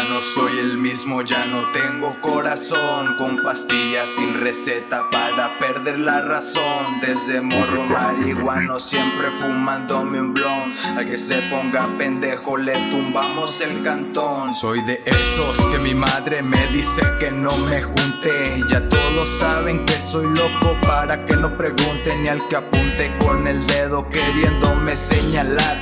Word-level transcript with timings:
Ya 0.00 0.08
no 0.08 0.22
soy 0.22 0.58
el 0.58 0.78
mismo, 0.78 1.20
ya 1.20 1.44
no 1.48 1.60
tengo 1.72 2.18
corazón. 2.22 3.16
Con 3.18 3.42
pastillas 3.42 4.08
sin 4.16 4.40
receta 4.40 5.04
para 5.10 5.58
perder 5.58 6.00
la 6.00 6.22
razón. 6.22 7.00
Desde 7.02 7.42
morro 7.42 7.82
marihuano 7.82 8.80
siempre 8.80 9.28
fumándome 9.42 10.22
un 10.22 10.32
blon. 10.32 10.72
Al 10.96 11.04
que 11.04 11.18
se 11.18 11.34
ponga 11.50 11.86
pendejo 11.98 12.56
le 12.56 12.72
tumbamos 12.72 13.60
el 13.60 13.84
cantón. 13.84 14.54
Soy 14.54 14.80
de 14.84 14.94
esos 15.04 15.66
que 15.70 15.78
mi 15.80 15.94
madre 15.94 16.40
me 16.40 16.66
dice 16.68 17.02
que 17.18 17.30
no 17.30 17.54
me 17.68 17.82
junte. 17.82 18.64
Ya 18.70 18.88
todos 18.88 19.28
saben 19.38 19.84
que 19.84 19.92
soy 19.92 20.24
loco 20.28 20.78
para 20.86 21.26
que 21.26 21.36
no 21.36 21.56
pregunten 21.58 22.22
Ni 22.22 22.28
al 22.30 22.48
que 22.48 22.56
apunte 22.56 23.12
con 23.18 23.46
el 23.46 23.66
dedo 23.66 24.08
queriéndome 24.08 24.96
señalar. 24.96 25.76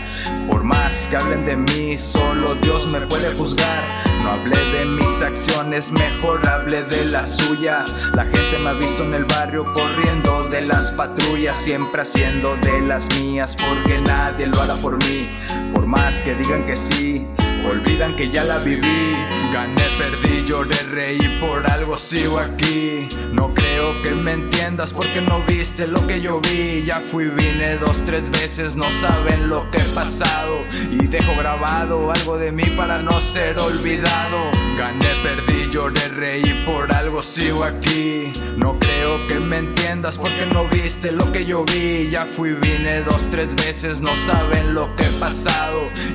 Por 0.49 0.65
más 0.65 1.07
que 1.09 1.17
hablen 1.17 1.45
de 1.45 1.57
mí, 1.57 1.97
solo 1.97 2.57
Dios 2.57 2.87
me 2.89 3.01
puede 3.03 3.33
juzgar 3.35 4.08
no 4.23 4.31
hablé 4.31 4.57
de 4.57 4.85
mis 4.87 5.23
acciones, 5.23 5.91
mejor 5.93 6.47
hablé 6.49 6.83
de 6.85 7.05
las 7.07 7.37
suyas. 7.37 7.95
La 8.15 8.25
gente 8.25 8.59
me 8.63 8.71
ha 8.71 8.73
visto 8.75 9.05
en 9.05 9.15
el 9.15 9.25
barrio 9.25 9.65
corriendo 9.73 10.49
de 10.49 10.63
las 10.63 10.91
patrullas, 10.93 11.57
siempre 11.57 12.03
haciendo 12.03 12.57
de 12.57 12.81
las 12.81 13.09
mías, 13.21 13.57
porque 13.57 14.01
nadie 14.01 14.47
lo 14.47 14.61
hará 14.61 14.75
por 14.77 14.97
mí. 15.05 15.29
Por 15.75 15.87
más 15.87 16.21
que 16.23 16.35
digan 16.35 16.67
que 16.67 16.77
sí, 16.77 17.27
olvidan 17.71 18.15
que 18.17 18.29
ya 18.31 18.45
la 18.45 18.59
viví. 18.59 19.38
Gané, 19.53 19.83
perdí, 19.97 20.45
lloré, 20.47 20.77
reí, 20.91 21.19
por 21.41 21.71
algo 21.71 21.97
sigo 21.97 22.39
aquí. 22.39 23.09
No 23.33 23.55
creo 23.55 24.03
que 24.03 24.15
me 24.15 24.33
entiendas 24.33 24.93
porque 24.93 25.23
no 25.23 25.43
viste 25.45 25.87
lo 25.87 26.07
que 26.07 26.21
yo 26.21 26.41
vi. 26.41 26.85
Ya 26.85 27.01
fui, 27.01 27.27
vine 27.27 27.77
dos, 27.77 28.05
tres 28.05 28.31
veces, 28.31 28.77
no 28.77 28.85
saben 29.01 29.49
lo 29.49 29.71
que 29.71 29.79
he 29.79 29.95
pasado. 29.95 30.65
Y 30.91 31.07
dejo 31.07 31.35
grabado 31.39 32.11
algo 32.11 32.37
de 32.37 32.53
mí 32.53 32.65
para 32.77 32.99
no 32.99 33.19
ser 33.21 33.59
olvidado. 33.59 34.51
Gané, 34.77 35.09
perdí, 35.23 35.71
lloré, 35.71 36.09
reí, 36.09 36.65
por 36.67 36.93
algo 36.93 37.23
sigo 37.23 37.65
aquí. 37.65 38.33
No 38.57 38.79
creo 38.79 39.27
que 39.29 39.41
me 39.41 39.59
entiendas 39.59 40.19
porque 40.19 40.47
no 40.53 40.69
viste 40.69 41.11
lo 41.11 41.33
que 41.33 41.47
yo 41.47 41.65
vi. 41.65 42.11
Ya 42.11 42.27
fui, 42.27 42.53
vine 42.53 43.01
dos, 43.01 43.29
tres 43.31 43.55
veces, 43.55 44.03
no 44.03 44.15
saben 44.27 44.75
lo 44.75 44.95
que 44.95 45.05
he. 45.05 45.18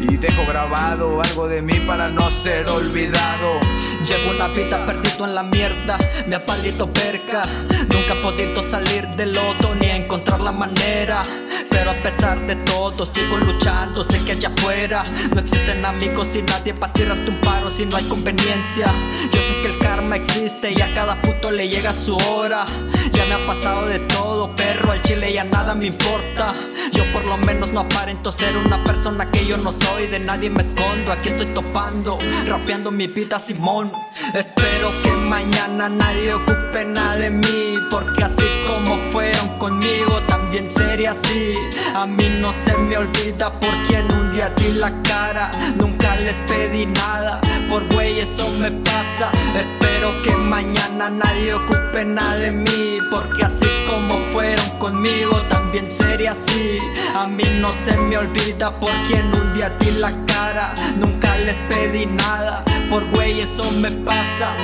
Y 0.02 0.18
dejo 0.18 0.46
grabado 0.48 1.22
algo 1.22 1.48
de 1.48 1.62
mí 1.62 1.76
para 1.88 2.10
no 2.10 2.30
ser 2.30 2.70
olvidado. 2.70 3.60
Llevo 4.04 4.32
una 4.32 4.48
vida 4.50 4.86
perdido 4.86 5.26
en 5.26 5.36
la 5.36 5.44
mierda, 5.44 5.98
me 6.28 6.36
ha 6.36 6.46
palido 6.46 6.92
perca. 6.92 7.44
Nunca 7.70 8.14
he 8.14 8.22
podido 8.22 8.64
salir 8.64 9.08
del 9.16 9.32
lodo 9.34 9.76
ni 9.80 9.88
encontrar 9.88 10.42
la 10.42 10.52
manera. 10.52 11.24
Pero 11.70 11.92
a 11.92 11.94
pesar 11.96 12.40
de 12.48 12.56
todo, 12.58 13.06
sigo 13.06 13.38
luchando. 13.38 14.04
Sé 14.04 14.24
que 14.26 14.34
allá 14.34 14.52
afuera 14.56 15.04
no 15.34 15.42
existen 15.42 15.86
amigos 15.86 16.36
y 16.36 16.42
nadie 16.42 16.74
para 16.74 16.94
tirarte 16.94 17.30
un 17.30 17.40
paro 17.42 17.70
si 17.70 17.86
no 17.86 17.98
hay 17.98 18.04
conveniencia. 18.06 18.86
Yo 19.32 19.40
sé 19.40 19.62
que 19.62 19.68
el 19.68 19.80
karma 19.80 20.16
existe 20.16 20.72
y 20.72 20.82
a 20.82 20.94
cada 20.94 21.22
puto 21.22 21.52
le 21.52 21.68
llega 21.68 21.92
su 21.94 22.16
hora. 22.16 22.66
Ya 23.14 23.26
me 23.26 23.36
ha 23.36 23.46
pasado 23.48 23.86
de 23.88 24.00
todo, 24.00 24.56
perro. 24.56 24.92
Al 24.92 25.02
chile 25.02 25.34
ya 25.34 25.44
nada 25.44 25.76
me 25.76 25.88
importa. 25.88 26.48
Yo 26.94 27.04
por 27.12 27.26
lo 27.26 27.38
menos 27.38 27.72
no 27.72 27.82
aparento 27.82 28.32
ser 28.32 28.56
una 28.58 28.84
persona 28.84 29.30
que 29.30 29.46
yo 29.46 29.58
no 29.58 29.72
soy. 29.72 30.08
De 30.08 30.20
nadie 30.20 30.50
me 30.50 30.62
escondo, 30.62 31.12
aquí 31.12 31.30
estoy 31.30 31.48
topando, 31.54 32.18
rapeando 32.48 32.92
mi 32.92 33.08
vida 33.08 33.40
Simón. 33.40 33.92
Espero 34.34 34.92
que 35.04 35.12
mañana 35.12 35.90
nadie 35.90 36.34
ocupe 36.34 36.86
nada 36.86 37.16
de 37.16 37.32
mí, 37.32 37.78
porque 37.90 38.24
así 38.24 38.46
como 38.68 38.98
fueron 39.12 39.58
conmigo, 39.58 40.22
también 40.54 40.72
sería 40.72 41.12
así. 41.12 41.56
A 41.96 42.06
mí 42.06 42.26
no 42.40 42.54
se 42.66 42.78
me 42.78 42.96
olvida 42.96 43.52
por 43.60 43.72
quien 43.88 44.06
un 44.14 44.32
día 44.32 44.50
di 44.56 44.74
la 44.74 44.92
cara. 45.02 45.50
Nunca 45.78 46.16
les 46.18 46.36
pedí 46.48 46.86
nada, 46.86 47.42
por 47.72 47.92
güey 47.92 48.20
eso 48.20 48.48
me 48.60 48.70
pasa. 48.70 49.32
Espero 49.58 50.22
que 50.22 50.36
mañana 50.36 51.10
nadie 51.10 51.56
ocupe 51.56 52.06
nada 52.06 52.36
de 52.36 52.52
mí, 52.52 53.00
porque 53.10 53.46
así 53.46 53.68
como 53.90 54.24
fueron 54.32 54.70
conmigo, 54.78 55.42
también 55.50 55.92
sería 55.92 56.34
así. 56.34 56.78
A 57.16 57.26
mí 57.26 57.46
no 57.60 57.72
se 57.86 57.98
me 57.98 58.18
olvida 58.18 58.80
por 58.80 58.92
quien 59.08 59.26
un 59.36 59.54
día 59.56 59.70
di 59.80 59.90
la 60.00 60.12
cara. 60.28 60.76
Nunca 60.98 61.36
les 61.38 61.58
pedí 61.70 62.06
nada, 62.06 62.64
por 62.92 63.04
güey 63.10 63.42
eso 63.42 63.64
me 63.82 63.90
pasa. 63.90 64.56